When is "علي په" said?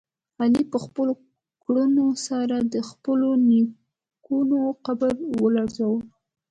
0.41-0.77